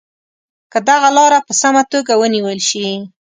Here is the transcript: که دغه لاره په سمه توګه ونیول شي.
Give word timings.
که 0.71 0.79
دغه 0.89 1.09
لاره 1.17 1.39
په 1.47 1.53
سمه 1.61 1.83
توګه 1.91 2.13
ونیول 2.17 2.59
شي. 2.69 2.87